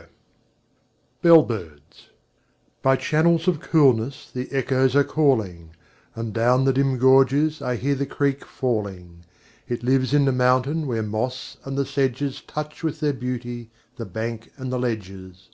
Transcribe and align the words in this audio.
Y 0.00 0.04
Z 0.06 0.12
Bellbirds 1.22 2.08
BY 2.80 2.96
channels 2.96 3.46
of 3.46 3.60
coolness 3.60 4.30
the 4.32 4.50
echoes 4.50 4.96
are 4.96 5.04
calling, 5.04 5.76
And 6.14 6.32
down 6.32 6.64
the 6.64 6.72
dim 6.72 6.96
gorges 6.96 7.60
I 7.60 7.76
hear 7.76 7.94
the 7.94 8.06
creek 8.06 8.46
falling: 8.46 9.26
It 9.68 9.82
lives 9.82 10.14
in 10.14 10.24
the 10.24 10.32
mountain 10.32 10.86
where 10.86 11.02
moss 11.02 11.58
and 11.66 11.76
the 11.76 11.84
sedges 11.84 12.40
Touch 12.40 12.82
with 12.82 13.00
their 13.00 13.12
beauty 13.12 13.70
the 13.96 14.06
banks 14.06 14.48
and 14.56 14.72
the 14.72 14.78
ledges. 14.78 15.50